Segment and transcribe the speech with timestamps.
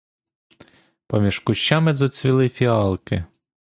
[1.07, 3.25] Поміж кущами зацвіли фіалки.